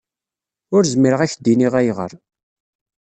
Ur 0.75 0.83
zmireɣ 0.93 1.19
ad 1.21 1.29
k-d-iniɣ 1.31 1.73
ayɣer. 1.79 2.11